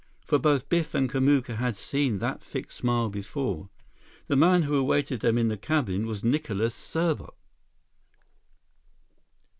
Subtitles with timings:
[0.25, 3.69] For both Biff and Kamuka had seen that fixed smile before.
[4.29, 7.35] The man who awaited them in the cabin was Nicholas Serbot!